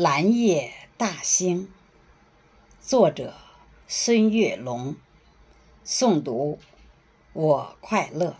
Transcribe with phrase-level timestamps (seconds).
[0.00, 1.68] 蓝夜大兴，
[2.80, 3.34] 作者
[3.88, 4.94] 孙月龙，
[5.84, 6.60] 诵读
[7.32, 8.36] 我快乐。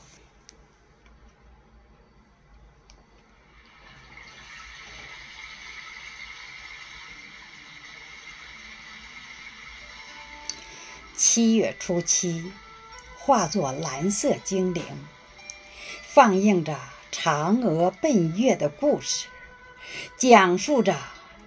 [11.16, 12.52] 七月初七，
[13.18, 14.84] 化作蓝色精灵，
[16.04, 16.78] 放映着
[17.10, 19.26] 嫦娥奔月的故事，
[20.16, 20.96] 讲述着。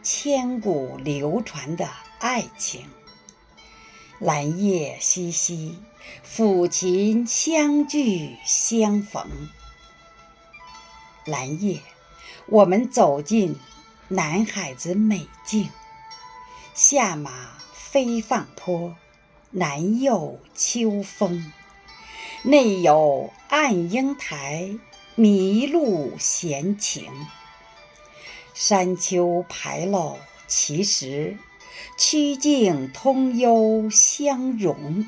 [0.04, 1.88] 千古流传的
[2.18, 2.88] 爱情，
[4.18, 5.76] 兰叶淅淅，
[6.28, 9.30] 抚琴相聚相逢。
[11.26, 11.82] 兰叶，
[12.48, 13.56] 我们走进
[14.08, 15.70] 南海子美境，
[16.74, 17.32] 下马
[17.72, 18.96] 飞放坡，
[19.52, 21.52] 南有秋风，
[22.42, 24.80] 内有暗英台，
[25.14, 27.06] 迷路闲情。
[28.64, 31.36] 山丘排漏其实，
[31.98, 35.08] 曲径通幽相融。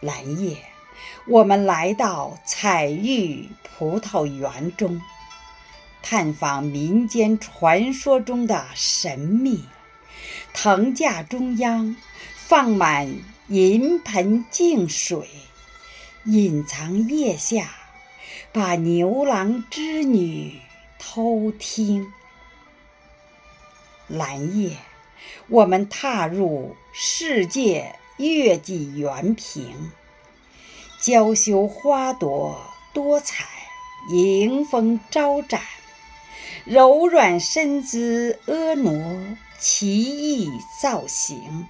[0.00, 0.56] 蓝夜，
[1.26, 5.02] 我们来到彩玉葡萄园中，
[6.02, 9.66] 探访民间传说中的神秘。
[10.54, 11.94] 藤架中央
[12.34, 13.14] 放满
[13.48, 15.28] 银盆净水，
[16.24, 17.74] 隐藏腋下，
[18.52, 20.58] 把牛郎织女。
[21.02, 22.12] 偷听，
[24.06, 24.76] 蓝夜，
[25.48, 29.90] 我们踏入世界月季园坪，
[31.00, 32.60] 娇羞花朵
[32.92, 33.46] 多彩，
[34.12, 35.62] 迎风招展，
[36.64, 40.50] 柔软身姿婀娜，奇异
[40.82, 41.66] 造型，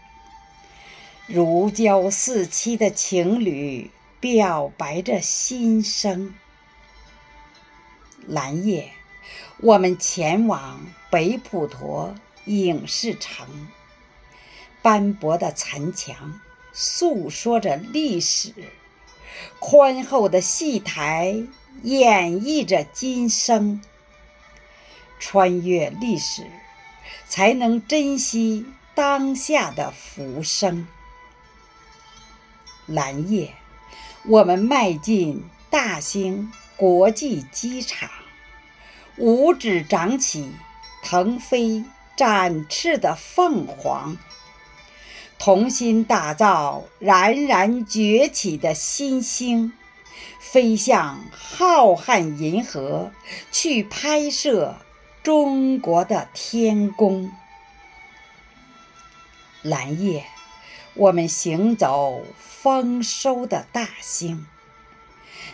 [1.29, 6.35] 如胶似漆的情侣表白着心声，
[8.27, 8.91] 蓝夜。
[9.63, 10.81] 我们前往
[11.11, 12.15] 北普陀
[12.47, 13.69] 影视城，
[14.81, 16.41] 斑驳的残墙
[16.73, 18.55] 诉说着历史，
[19.59, 21.43] 宽厚的戏台
[21.83, 23.83] 演绎着今生。
[25.19, 26.47] 穿越历史，
[27.29, 30.89] 才能珍惜当下的浮生。
[32.87, 33.53] 蓝夜，
[34.27, 38.11] 我们迈进大兴国际机场。
[39.23, 40.51] 五指长起，
[41.03, 41.85] 腾飞
[42.17, 44.17] 展翅的凤凰，
[45.39, 49.75] 同心打造冉冉崛起的新星，
[50.41, 53.13] 飞向浩瀚银河，
[53.53, 54.77] 去拍摄
[55.23, 57.31] 中国的天宫。
[59.61, 60.25] 蓝夜，
[60.95, 64.47] 我们行走丰收的大兴，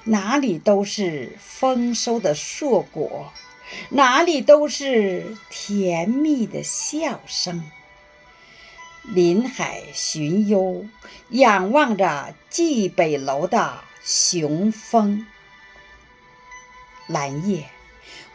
[0.04, 3.33] 哪里都是丰收的硕果。
[3.91, 7.71] 哪里都是甜蜜的笑声。
[9.03, 10.88] 临海寻幽，
[11.31, 15.27] 仰望着蓟北楼的雄风。
[17.06, 17.66] 蓝夜，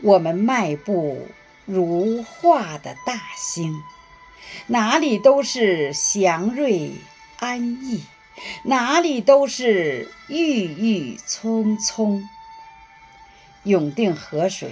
[0.01, 1.27] 我们迈步
[1.65, 3.83] 如画的大兴，
[4.67, 6.93] 哪里都是祥瑞
[7.37, 8.05] 安逸，
[8.63, 12.27] 哪里都是郁郁葱葱。
[13.63, 14.71] 永定河水。